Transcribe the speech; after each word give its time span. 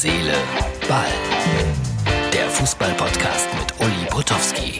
Seele, 0.00 0.32
Ball. 0.88 1.08
Der 2.32 2.48
Fußball-Podcast 2.50 3.48
mit 3.58 3.80
Uli 3.80 4.06
Potowski. 4.08 4.78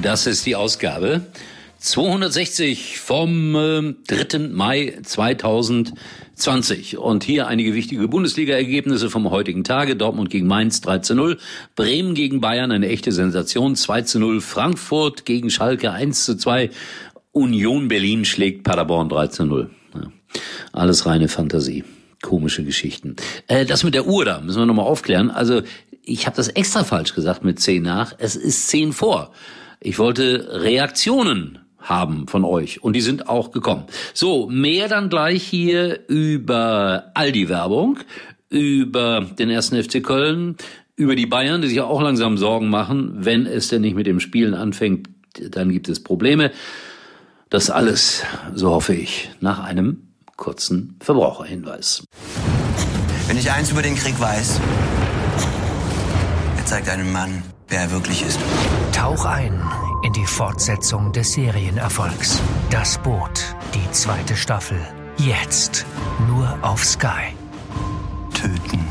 Das 0.00 0.28
ist 0.28 0.46
die 0.46 0.54
Ausgabe 0.54 1.22
260 1.78 3.00
vom 3.00 3.56
äh, 3.56 3.94
3. 4.06 4.38
Mai 4.50 5.00
2020. 5.02 6.98
Und 6.98 7.24
hier 7.24 7.48
einige 7.48 7.74
wichtige 7.74 8.06
Bundesliga-Ergebnisse 8.06 9.10
vom 9.10 9.30
heutigen 9.30 9.64
Tage. 9.64 9.96
Dortmund 9.96 10.30
gegen 10.30 10.46
Mainz 10.46 10.80
3 10.80 11.00
zu 11.00 11.16
0. 11.16 11.38
Bremen 11.74 12.14
gegen 12.14 12.40
Bayern 12.40 12.70
eine 12.70 12.86
echte 12.86 13.10
Sensation 13.10 13.74
2 13.74 14.02
zu 14.02 14.20
0. 14.20 14.40
Frankfurt 14.40 15.24
gegen 15.24 15.50
Schalke 15.50 15.90
1 15.90 16.24
zu 16.24 16.36
2. 16.36 16.70
Union 17.36 17.88
Berlin 17.88 18.24
schlägt 18.24 18.64
Paderborn 18.64 19.10
3 19.10 19.26
zu 19.26 19.44
0. 19.44 19.68
Ja. 19.94 20.10
Alles 20.72 21.04
reine 21.04 21.28
Fantasie. 21.28 21.84
Komische 22.22 22.64
Geschichten. 22.64 23.16
Äh, 23.46 23.66
das 23.66 23.84
mit 23.84 23.92
der 23.92 24.06
Uhr 24.06 24.24
da 24.24 24.40
müssen 24.40 24.58
wir 24.58 24.64
nochmal 24.64 24.86
aufklären. 24.86 25.30
Also 25.30 25.60
ich 26.02 26.26
habe 26.26 26.34
das 26.34 26.48
extra 26.48 26.82
falsch 26.82 27.14
gesagt 27.14 27.44
mit 27.44 27.60
10 27.60 27.82
nach. 27.82 28.14
Es 28.16 28.36
ist 28.36 28.68
10 28.68 28.94
vor. 28.94 29.32
Ich 29.80 29.98
wollte 29.98 30.62
Reaktionen 30.62 31.58
haben 31.78 32.26
von 32.26 32.42
euch. 32.42 32.82
Und 32.82 32.94
die 32.94 33.02
sind 33.02 33.28
auch 33.28 33.50
gekommen. 33.50 33.84
So, 34.14 34.48
mehr 34.48 34.88
dann 34.88 35.10
gleich 35.10 35.42
hier 35.42 36.08
über 36.08 37.10
Aldi-Werbung, 37.12 37.98
über 38.48 39.26
den 39.38 39.50
ersten 39.50 39.80
FC 39.80 40.02
Köln, 40.02 40.56
über 40.96 41.14
die 41.14 41.26
Bayern, 41.26 41.60
die 41.60 41.68
sich 41.68 41.82
auch 41.82 42.00
langsam 42.00 42.38
Sorgen 42.38 42.70
machen. 42.70 43.12
Wenn 43.14 43.44
es 43.44 43.68
denn 43.68 43.82
nicht 43.82 43.94
mit 43.94 44.06
dem 44.06 44.20
Spielen 44.20 44.54
anfängt, 44.54 45.10
dann 45.50 45.70
gibt 45.70 45.90
es 45.90 46.02
Probleme. 46.02 46.50
Das 47.56 47.70
alles, 47.70 48.22
so 48.54 48.70
hoffe 48.70 48.92
ich, 48.92 49.30
nach 49.40 49.60
einem 49.60 50.12
kurzen 50.36 50.98
Verbraucherhinweis. 51.00 52.04
Wenn 53.28 53.38
ich 53.38 53.50
eins 53.50 53.70
über 53.70 53.80
den 53.80 53.94
Krieg 53.94 54.20
weiß, 54.20 54.60
er 56.58 56.66
zeigt 56.66 56.90
einem 56.90 57.10
Mann, 57.10 57.42
wer 57.68 57.80
er 57.80 57.90
wirklich 57.92 58.22
ist. 58.22 58.38
Tauch 58.92 59.24
ein 59.24 59.58
in 60.04 60.12
die 60.12 60.26
Fortsetzung 60.26 61.14
des 61.14 61.32
Serienerfolgs. 61.32 62.42
Das 62.68 62.98
Boot, 62.98 63.56
die 63.72 63.90
zweite 63.90 64.36
Staffel. 64.36 64.76
Jetzt 65.16 65.86
nur 66.28 66.58
auf 66.60 66.84
Sky. 66.84 67.32
Töten 68.34 68.84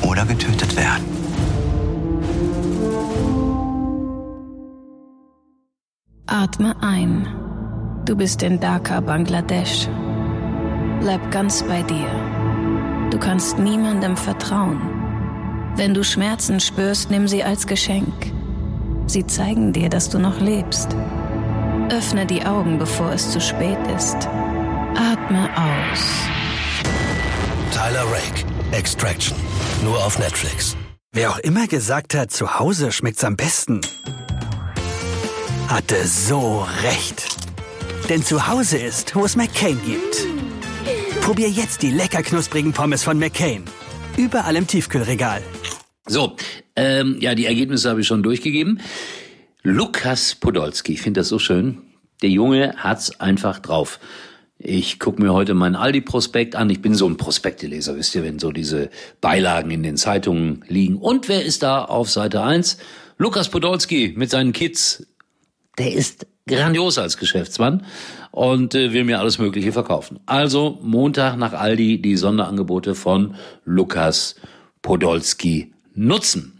oder 0.00 0.24
getötet 0.24 0.74
werden. 0.74 1.04
Atme 6.24 6.74
ein. 6.80 7.47
Du 8.08 8.16
bist 8.16 8.42
in 8.42 8.58
Dhaka, 8.58 9.00
Bangladesch. 9.00 9.86
Bleib 11.02 11.30
ganz 11.30 11.62
bei 11.62 11.82
dir. 11.82 12.08
Du 13.10 13.18
kannst 13.18 13.58
niemandem 13.58 14.16
vertrauen. 14.16 14.80
Wenn 15.76 15.92
du 15.92 16.02
Schmerzen 16.02 16.58
spürst, 16.58 17.10
nimm 17.10 17.28
sie 17.28 17.44
als 17.44 17.66
Geschenk. 17.66 18.32
Sie 19.04 19.26
zeigen 19.26 19.74
dir, 19.74 19.90
dass 19.90 20.08
du 20.08 20.18
noch 20.18 20.40
lebst. 20.40 20.96
Öffne 21.90 22.24
die 22.24 22.46
Augen, 22.46 22.78
bevor 22.78 23.12
es 23.12 23.30
zu 23.30 23.42
spät 23.42 23.78
ist. 23.94 24.16
Atme 24.96 25.50
aus. 25.54 26.02
Tyler 27.74 28.04
Rake, 28.04 28.46
Extraction. 28.72 29.36
Nur 29.84 29.98
auf 29.98 30.18
Netflix. 30.18 30.78
Wer 31.12 31.28
auch 31.28 31.38
immer 31.40 31.66
gesagt 31.66 32.14
hat, 32.14 32.30
zu 32.30 32.58
Hause 32.58 32.90
schmeckt's 32.90 33.22
am 33.22 33.36
besten, 33.36 33.82
hatte 35.68 36.06
so 36.06 36.66
recht. 36.82 37.37
Denn 38.08 38.22
zu 38.22 38.48
Hause 38.48 38.78
ist, 38.78 39.14
wo 39.14 39.26
es 39.26 39.36
McCain 39.36 39.78
gibt. 39.84 40.26
Probier 41.20 41.50
jetzt 41.50 41.82
die 41.82 41.90
lecker 41.90 42.22
knusprigen 42.22 42.72
Pommes 42.72 43.02
von 43.02 43.18
McCain. 43.18 43.64
Überall 44.16 44.56
im 44.56 44.66
Tiefkühlregal. 44.66 45.42
So, 46.06 46.34
ähm, 46.74 47.18
ja, 47.20 47.34
die 47.34 47.44
Ergebnisse 47.44 47.90
habe 47.90 48.00
ich 48.00 48.06
schon 48.06 48.22
durchgegeben. 48.22 48.80
Lukas 49.62 50.34
Podolski, 50.34 50.94
ich 50.94 51.02
finde 51.02 51.20
das 51.20 51.28
so 51.28 51.38
schön. 51.38 51.82
Der 52.22 52.30
Junge 52.30 52.74
hat's 52.78 53.20
einfach 53.20 53.58
drauf. 53.58 54.00
Ich 54.56 54.98
gucke 54.98 55.20
mir 55.20 55.34
heute 55.34 55.52
meinen 55.52 55.76
Aldi-Prospekt 55.76 56.56
an. 56.56 56.70
Ich 56.70 56.80
bin 56.80 56.94
so 56.94 57.06
ein 57.06 57.18
Prospekteleser, 57.18 57.94
wisst 57.96 58.14
ihr, 58.14 58.24
wenn 58.24 58.38
so 58.38 58.52
diese 58.52 58.88
Beilagen 59.20 59.70
in 59.70 59.82
den 59.82 59.98
Zeitungen 59.98 60.64
liegen. 60.66 60.96
Und 60.96 61.28
wer 61.28 61.44
ist 61.44 61.62
da 61.62 61.84
auf 61.84 62.08
Seite 62.08 62.42
1? 62.42 62.78
Lukas 63.18 63.50
Podolski 63.50 64.14
mit 64.16 64.30
seinen 64.30 64.52
Kids. 64.52 65.06
Der 65.78 65.92
ist 65.92 66.26
grandios 66.46 66.98
als 66.98 67.16
Geschäftsmann 67.16 67.84
und 68.32 68.74
äh, 68.74 68.92
will 68.92 69.04
mir 69.04 69.20
alles 69.20 69.38
Mögliche 69.38 69.72
verkaufen. 69.72 70.18
Also 70.26 70.78
Montag 70.82 71.36
nach 71.36 71.52
Aldi 71.52 72.02
die 72.02 72.16
Sonderangebote 72.16 72.94
von 72.94 73.34
Lukas 73.64 74.36
Podolski 74.82 75.72
nutzen. 75.94 76.58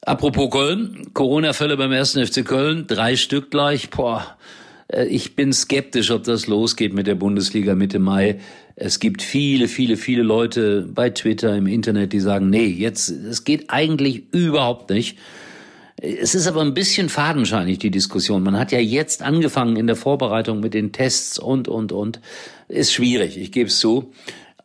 Apropos 0.00 0.50
Köln, 0.50 1.10
Corona-Fälle 1.14 1.76
beim 1.76 1.92
ersten 1.92 2.26
FC 2.26 2.44
Köln, 2.44 2.86
drei 2.86 3.16
Stück 3.16 3.50
gleich. 3.50 3.90
Boah, 3.90 4.36
äh, 4.88 5.06
ich 5.06 5.36
bin 5.36 5.52
skeptisch, 5.52 6.10
ob 6.10 6.24
das 6.24 6.46
losgeht 6.46 6.92
mit 6.92 7.06
der 7.06 7.14
Bundesliga 7.14 7.74
Mitte 7.74 7.98
Mai. 7.98 8.40
Es 8.76 8.98
gibt 8.98 9.22
viele, 9.22 9.68
viele, 9.68 9.96
viele 9.96 10.22
Leute 10.22 10.82
bei 10.82 11.10
Twitter, 11.10 11.56
im 11.56 11.66
Internet, 11.66 12.12
die 12.12 12.20
sagen, 12.20 12.50
nee, 12.50 12.66
jetzt, 12.66 13.08
es 13.08 13.44
geht 13.44 13.70
eigentlich 13.70 14.24
überhaupt 14.32 14.90
nicht. 14.90 15.18
Es 16.04 16.34
ist 16.34 16.46
aber 16.46 16.60
ein 16.60 16.74
bisschen 16.74 17.08
fadenscheinig, 17.08 17.78
die 17.78 17.90
Diskussion. 17.90 18.42
Man 18.42 18.58
hat 18.58 18.72
ja 18.72 18.78
jetzt 18.78 19.22
angefangen 19.22 19.76
in 19.76 19.86
der 19.86 19.96
Vorbereitung 19.96 20.60
mit 20.60 20.74
den 20.74 20.92
Tests 20.92 21.38
und, 21.38 21.66
und, 21.66 21.92
und. 21.92 22.20
Ist 22.68 22.92
schwierig, 22.92 23.38
ich 23.38 23.52
gebe 23.52 23.68
es 23.68 23.78
zu. 23.78 24.12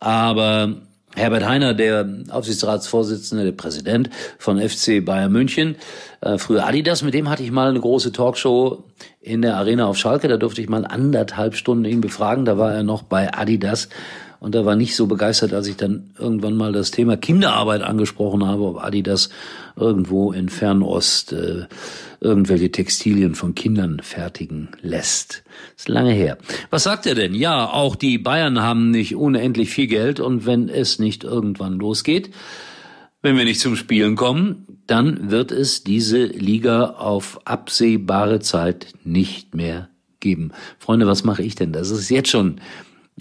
Aber 0.01 0.75
Herbert 1.15 1.47
Heiner, 1.47 1.73
der 1.73 2.07
Aufsichtsratsvorsitzende, 2.29 3.45
der 3.45 3.51
Präsident 3.53 4.09
von 4.37 4.59
FC 4.59 5.03
Bayern 5.03 5.31
München, 5.31 5.77
äh, 6.19 6.37
früher 6.37 6.67
Adidas, 6.67 7.03
mit 7.03 7.13
dem 7.13 7.29
hatte 7.29 7.43
ich 7.43 7.51
mal 7.51 7.69
eine 7.69 7.79
große 7.79 8.11
Talkshow 8.11 8.83
in 9.21 9.41
der 9.41 9.55
Arena 9.55 9.85
auf 9.87 9.97
Schalke. 9.97 10.27
Da 10.27 10.35
durfte 10.35 10.61
ich 10.61 10.67
mal 10.67 10.85
anderthalb 10.85 11.55
Stunden 11.55 11.85
ihn 11.85 12.01
befragen. 12.01 12.43
Da 12.43 12.57
war 12.57 12.73
er 12.73 12.83
noch 12.83 13.03
bei 13.03 13.33
Adidas 13.33 13.87
und 14.39 14.55
er 14.55 14.65
war 14.65 14.75
nicht 14.75 14.95
so 14.95 15.07
begeistert, 15.07 15.53
als 15.53 15.67
ich 15.67 15.75
dann 15.75 16.11
irgendwann 16.17 16.55
mal 16.55 16.71
das 16.71 16.91
Thema 16.91 17.17
Kinderarbeit 17.17 17.81
angesprochen 17.81 18.45
habe, 18.45 18.63
ob 18.63 18.83
Adidas 18.83 19.29
irgendwo 19.75 20.31
in 20.31 20.49
Fernost 20.49 21.33
äh, 21.33 21.65
irgendwelche 22.21 22.71
Textilien 22.71 23.35
von 23.35 23.55
Kindern 23.55 23.99
fertigen 24.01 24.69
lässt. 24.81 25.43
Das 25.75 25.83
ist 25.83 25.89
lange 25.89 26.11
her. 26.11 26.37
Was 26.69 26.83
sagt 26.83 27.05
er 27.05 27.15
denn? 27.15 27.33
Ja, 27.33 27.69
auch 27.69 27.95
die 27.95 28.17
Bayern 28.17 28.61
haben 28.61 28.91
nicht 28.91 29.15
unendlich 29.15 29.69
viel 29.69 29.87
Geld 29.87 30.19
und 30.19 30.45
wenn 30.45 30.69
es 30.69 30.99
nicht 30.99 31.23
irgendwann 31.23 31.79
losgeht, 31.79 32.31
wenn 33.21 33.35
wir 33.35 33.43
nicht 33.43 33.59
zum 33.59 33.75
Spielen 33.75 34.15
kommen, 34.15 34.65
dann 34.87 35.29
wird 35.29 35.51
es 35.51 35.83
diese 35.83 36.25
Liga 36.25 36.85
auf 36.91 37.41
absehbare 37.45 38.39
Zeit 38.39 38.93
nicht 39.03 39.53
mehr 39.53 39.89
geben. 40.19 40.51
Freunde, 40.77 41.07
was 41.07 41.23
mache 41.23 41.43
ich 41.43 41.55
denn? 41.55 41.73
Das 41.73 41.89
ist 41.89 42.09
jetzt 42.09 42.29
schon 42.29 42.61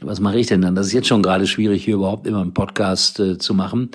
was 0.02 0.20
mache 0.20 0.38
ich 0.38 0.46
denn 0.46 0.62
dann? 0.62 0.74
Das 0.74 0.86
ist 0.86 0.92
jetzt 0.92 1.08
schon 1.08 1.22
gerade 1.22 1.46
schwierig, 1.46 1.84
hier 1.84 1.94
überhaupt 1.94 2.26
immer 2.26 2.42
einen 2.42 2.54
Podcast 2.54 3.20
äh, 3.20 3.38
zu 3.38 3.54
machen, 3.54 3.90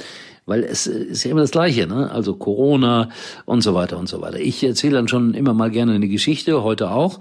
weil 0.46 0.64
es 0.64 0.88
äh, 0.88 1.04
ist 1.04 1.24
ja 1.24 1.32
immer 1.32 1.42
das 1.42 1.52
Gleiche, 1.52 1.88
ne? 1.88 2.12
Also 2.12 2.36
Corona 2.36 3.10
und 3.46 3.62
so 3.62 3.74
weiter 3.74 3.98
und 3.98 4.10
so 4.10 4.22
weiter. 4.22 4.40
Ich 4.40 4.64
erzähle 4.64 4.96
dann 4.96 5.08
schon 5.08 5.34
immer 5.34 5.54
mal 5.54 5.72
gerne 5.72 5.94
eine 5.94 6.08
Geschichte, 6.08 6.64
heute 6.64 6.92
auch. 6.92 7.20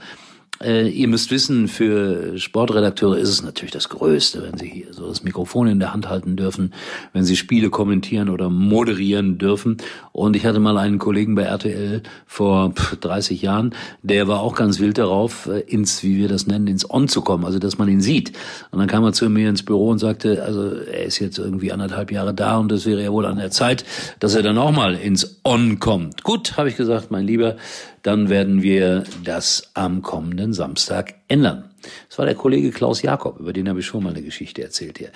Äh, 0.60 0.88
ihr 0.88 1.08
müsst 1.08 1.30
wissen, 1.30 1.66
für 1.66 2.38
Sportredakteure 2.38 3.16
ist 3.16 3.28
es 3.28 3.42
natürlich 3.42 3.72
das 3.72 3.88
Größte, 3.88 4.42
wenn 4.42 4.58
sie 4.58 4.68
hier 4.68 4.92
so 4.92 5.08
das 5.08 5.24
Mikrofon 5.24 5.66
in 5.66 5.80
der 5.80 5.92
Hand 5.92 6.08
halten 6.08 6.36
dürfen, 6.36 6.72
wenn 7.12 7.24
sie 7.24 7.36
Spiele 7.36 7.70
kommentieren 7.70 8.28
oder 8.28 8.48
moderieren 8.50 9.38
dürfen. 9.38 9.78
Und 10.12 10.36
ich 10.36 10.46
hatte 10.46 10.60
mal 10.60 10.78
einen 10.78 10.98
Kollegen 10.98 11.34
bei 11.34 11.42
RTL 11.42 12.02
vor 12.26 12.74
30 13.00 13.42
Jahren, 13.42 13.74
der 14.02 14.28
war 14.28 14.40
auch 14.40 14.54
ganz 14.54 14.78
wild 14.78 14.98
darauf, 14.98 15.46
äh, 15.46 15.60
ins, 15.60 16.02
wie 16.02 16.18
wir 16.18 16.28
das 16.28 16.46
nennen, 16.46 16.66
ins 16.66 16.88
On 16.88 17.08
zu 17.08 17.22
kommen, 17.22 17.44
also 17.44 17.58
dass 17.58 17.78
man 17.78 17.88
ihn 17.88 18.00
sieht. 18.00 18.32
Und 18.70 18.78
dann 18.78 18.88
kam 18.88 19.04
er 19.04 19.12
zu 19.12 19.28
mir 19.28 19.48
ins 19.48 19.64
Büro 19.64 19.88
und 19.88 19.98
sagte, 19.98 20.44
also 20.44 20.70
er 20.70 21.04
ist 21.04 21.18
jetzt 21.18 21.38
irgendwie 21.38 21.72
anderthalb 21.72 22.12
Jahre 22.12 22.34
da 22.34 22.58
und 22.58 22.70
es 22.72 22.86
wäre 22.86 23.02
ja 23.02 23.10
wohl 23.10 23.26
an 23.26 23.38
der 23.38 23.50
Zeit, 23.50 23.84
dass 24.20 24.34
er 24.34 24.42
dann 24.42 24.58
auch 24.58 24.72
mal 24.72 24.94
ins 24.94 25.40
On 25.44 25.80
kommt. 25.80 26.22
Gut, 26.22 26.56
habe 26.56 26.68
ich 26.68 26.76
gesagt, 26.76 27.10
mein 27.10 27.26
Lieber, 27.26 27.56
dann 28.02 28.28
werden 28.28 28.62
wir 28.62 29.04
das 29.24 29.70
am 29.74 30.02
kommenden 30.02 30.52
Samstag 30.52 31.14
ändern. 31.28 31.70
Das 32.08 32.18
war 32.18 32.26
der 32.26 32.34
Kollege 32.34 32.70
Klaus 32.70 33.02
Jakob, 33.02 33.40
über 33.40 33.52
den 33.52 33.68
habe 33.68 33.80
ich 33.80 33.86
schon 33.86 34.04
mal 34.04 34.10
eine 34.10 34.22
Geschichte 34.22 34.62
erzählt 34.62 34.98
hier. 34.98 35.10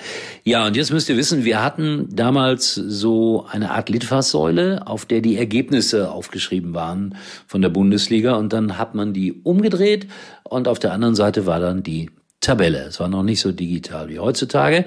Ja, 0.44 0.66
und 0.66 0.76
jetzt 0.76 0.92
müsst 0.92 1.08
ihr 1.08 1.16
wissen, 1.16 1.44
wir 1.44 1.62
hatten 1.62 2.08
damals 2.10 2.74
so 2.74 3.46
eine 3.50 3.70
Art 3.70 3.88
Litfaßsäule, 3.88 4.86
auf 4.86 5.04
der 5.04 5.20
die 5.20 5.36
Ergebnisse 5.36 6.10
aufgeschrieben 6.10 6.74
waren 6.74 7.16
von 7.46 7.62
der 7.62 7.68
Bundesliga 7.68 8.34
und 8.34 8.52
dann 8.52 8.78
hat 8.78 8.94
man 8.94 9.12
die 9.12 9.32
umgedreht 9.32 10.08
und 10.42 10.66
auf 10.68 10.78
der 10.78 10.92
anderen 10.92 11.14
Seite 11.14 11.46
war 11.46 11.60
dann 11.60 11.82
die 11.82 12.10
Tabelle. 12.40 12.84
Es 12.84 13.00
war 13.00 13.08
noch 13.08 13.22
nicht 13.22 13.40
so 13.40 13.52
digital 13.52 14.08
wie 14.08 14.18
heutzutage. 14.18 14.84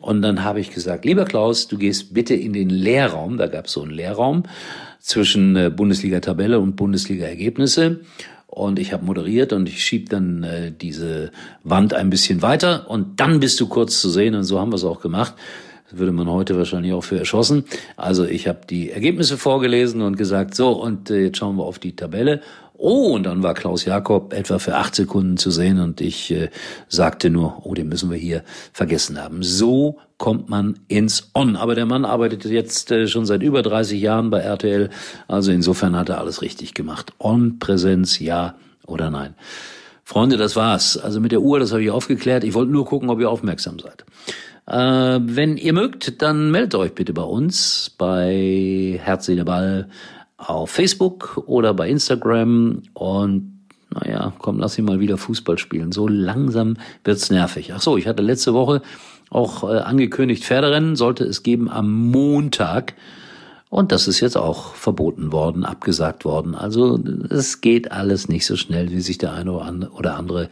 Und 0.00 0.22
dann 0.22 0.44
habe 0.44 0.60
ich 0.60 0.70
gesagt, 0.70 1.04
lieber 1.04 1.24
Klaus, 1.24 1.68
du 1.68 1.76
gehst 1.76 2.14
bitte 2.14 2.34
in 2.34 2.52
den 2.52 2.70
Lehrraum, 2.70 3.36
da 3.36 3.46
gab 3.46 3.66
es 3.66 3.72
so 3.72 3.82
einen 3.82 3.90
Lehrraum 3.90 4.44
zwischen 5.00 5.56
äh, 5.56 5.70
Bundesliga-Tabelle 5.70 6.60
und 6.60 6.76
Bundesliga-Ergebnisse 6.76 8.00
und 8.48 8.78
ich 8.78 8.92
habe 8.92 9.04
moderiert 9.04 9.52
und 9.52 9.68
ich 9.68 9.84
schieb 9.84 10.08
dann 10.08 10.42
äh, 10.42 10.72
diese 10.72 11.30
Wand 11.64 11.94
ein 11.94 12.10
bisschen 12.10 12.42
weiter 12.42 12.90
und 12.90 13.20
dann 13.20 13.40
bist 13.40 13.60
du 13.60 13.68
kurz 13.68 14.00
zu 14.00 14.08
sehen 14.08 14.34
und 14.34 14.44
so 14.44 14.58
haben 14.58 14.72
wir 14.72 14.76
es 14.76 14.84
auch 14.84 15.00
gemacht. 15.00 15.34
Das 15.90 15.98
würde 15.98 16.12
man 16.12 16.28
heute 16.28 16.56
wahrscheinlich 16.56 16.92
auch 16.92 17.04
für 17.04 17.18
erschossen. 17.18 17.64
Also 17.96 18.24
ich 18.24 18.48
habe 18.48 18.60
die 18.68 18.90
Ergebnisse 18.90 19.38
vorgelesen 19.38 20.02
und 20.02 20.16
gesagt, 20.18 20.54
so, 20.54 20.72
und 20.72 21.10
äh, 21.10 21.24
jetzt 21.24 21.38
schauen 21.38 21.56
wir 21.56 21.64
auf 21.64 21.78
die 21.78 21.94
Tabelle. 21.94 22.40
Oh, 22.80 23.14
und 23.16 23.24
dann 23.24 23.42
war 23.42 23.54
Klaus 23.54 23.84
Jakob 23.84 24.32
etwa 24.32 24.60
für 24.60 24.76
acht 24.76 24.94
Sekunden 24.94 25.36
zu 25.36 25.50
sehen 25.50 25.80
und 25.80 26.00
ich 26.00 26.30
äh, 26.30 26.48
sagte 26.86 27.28
nur, 27.28 27.66
oh, 27.66 27.74
den 27.74 27.88
müssen 27.88 28.08
wir 28.08 28.16
hier 28.16 28.44
vergessen 28.72 29.20
haben. 29.20 29.42
So 29.42 29.98
kommt 30.16 30.48
man 30.48 30.78
ins 30.86 31.30
On. 31.34 31.56
Aber 31.56 31.74
der 31.74 31.86
Mann 31.86 32.04
arbeitet 32.04 32.44
jetzt 32.44 32.92
äh, 32.92 33.08
schon 33.08 33.26
seit 33.26 33.42
über 33.42 33.62
30 33.62 34.00
Jahren 34.00 34.30
bei 34.30 34.38
RTL. 34.38 34.90
Also 35.26 35.50
insofern 35.50 35.96
hat 35.96 36.08
er 36.08 36.18
alles 36.18 36.40
richtig 36.40 36.72
gemacht. 36.72 37.12
On-Präsenz, 37.18 38.20
ja 38.20 38.54
oder 38.86 39.10
nein. 39.10 39.34
Freunde, 40.04 40.36
das 40.36 40.54
war's. 40.54 40.96
Also 40.96 41.18
mit 41.18 41.32
der 41.32 41.42
Uhr, 41.42 41.58
das 41.58 41.72
habe 41.72 41.82
ich 41.82 41.90
aufgeklärt. 41.90 42.44
Ich 42.44 42.54
wollte 42.54 42.70
nur 42.70 42.86
gucken, 42.86 43.10
ob 43.10 43.18
ihr 43.18 43.28
aufmerksam 43.28 43.80
seid. 43.80 44.04
Äh, 44.68 45.18
wenn 45.20 45.56
ihr 45.56 45.72
mögt, 45.72 46.22
dann 46.22 46.52
meldet 46.52 46.76
euch 46.76 46.94
bitte 46.94 47.12
bei 47.12 47.22
uns 47.22 47.92
bei 47.98 49.00
Herz, 49.02 49.26
Seele, 49.26 49.44
Ball 49.44 49.88
auf 50.38 50.70
Facebook 50.70 51.42
oder 51.46 51.74
bei 51.74 51.88
Instagram 51.90 52.82
und 52.94 53.58
naja, 53.90 54.32
komm, 54.38 54.58
lass 54.58 54.78
ihn 54.78 54.84
mal 54.84 55.00
wieder 55.00 55.16
Fußball 55.16 55.58
spielen. 55.58 55.92
So 55.92 56.08
langsam 56.08 56.76
wird's 57.04 57.30
nervig. 57.30 57.72
Ach 57.74 57.80
so, 57.80 57.96
ich 57.96 58.06
hatte 58.06 58.22
letzte 58.22 58.54
Woche 58.54 58.82
auch 59.30 59.64
äh, 59.64 59.78
angekündigt, 59.78 60.44
Pferderennen 60.44 60.96
sollte 60.96 61.24
es 61.24 61.42
geben 61.42 61.70
am 61.70 62.10
Montag. 62.10 62.94
Und 63.70 63.92
das 63.92 64.08
ist 64.08 64.20
jetzt 64.20 64.36
auch 64.36 64.74
verboten 64.74 65.30
worden, 65.30 65.66
abgesagt 65.66 66.24
worden. 66.24 66.54
Also 66.54 66.98
es 67.28 67.60
geht 67.60 67.92
alles 67.92 68.28
nicht 68.28 68.46
so 68.46 68.56
schnell, 68.56 68.90
wie 68.90 69.00
sich 69.00 69.18
der 69.18 69.34
eine 69.34 69.52
oder 69.52 70.16
andere 70.16 70.48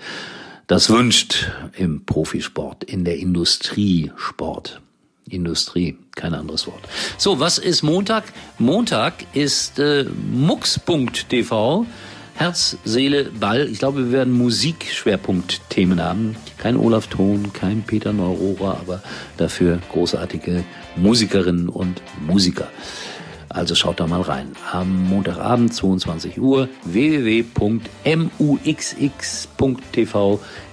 das 0.66 0.90
wünscht 0.90 1.48
im 1.76 2.04
Profisport, 2.04 2.84
in 2.84 3.04
der 3.04 3.16
Industriesport. 3.18 4.82
Industrie, 5.28 5.96
kein 6.14 6.34
anderes 6.34 6.66
Wort. 6.66 6.80
So, 7.18 7.40
was 7.40 7.58
ist 7.58 7.82
Montag? 7.82 8.24
Montag 8.58 9.14
ist 9.34 9.78
äh, 9.78 10.04
mux.tv. 10.32 11.86
Herz, 12.34 12.76
Seele, 12.84 13.24
Ball. 13.24 13.66
Ich 13.70 13.78
glaube, 13.78 14.04
wir 14.06 14.12
werden 14.12 14.34
Musikschwerpunktthemen 14.34 16.02
haben. 16.02 16.36
Kein 16.58 16.76
Olaf 16.76 17.06
Thon, 17.06 17.52
kein 17.54 17.82
Peter 17.82 18.12
Neurora, 18.12 18.78
aber 18.80 19.02
dafür 19.38 19.78
großartige 19.90 20.62
Musikerinnen 20.96 21.70
und 21.70 22.02
Musiker. 22.26 22.68
Also 23.48 23.74
schaut 23.74 24.00
da 24.00 24.06
mal 24.06 24.20
rein. 24.20 24.52
Am 24.70 25.08
Montagabend 25.08 25.72
22 25.72 26.38
Uhr 26.38 26.68
www.muxx.tv 26.84 27.70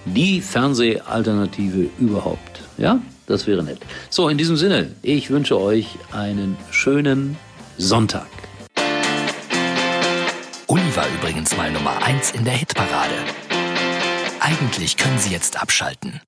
die 0.04 0.42
Fernsehalternative 0.42 1.90
überhaupt. 1.98 2.62
Ja, 2.78 3.00
das 3.28 3.48
wäre 3.48 3.64
nett. 3.64 3.80
So, 4.10 4.30
in 4.30 4.38
diesem 4.38 4.58
Sinne, 4.58 4.92
ich 5.02 5.30
wünsche 5.30 5.60
euch 5.60 5.88
einen 6.12 6.58
schönen 6.72 7.38
Sonntag. 7.78 8.28
Uli 10.68 10.96
war 10.96 11.08
übrigens 11.20 11.56
mal 11.56 11.72
Nummer 11.72 12.04
1 12.04 12.32
in 12.32 12.46
der 12.46 12.54
Hitparade. 12.54 13.16
Eigentlich 14.40 14.98
können 14.98 15.20
Sie 15.20 15.32
jetzt 15.32 15.62
abschalten. 15.62 16.22